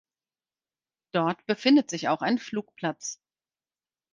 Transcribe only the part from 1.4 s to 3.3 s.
befindet sich auch ein Flugplatz.